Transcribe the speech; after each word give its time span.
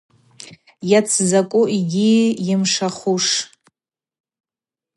Йацзакӏу 0.91 1.63
йгьи 1.77 2.13
йымшахуш. 2.47 3.25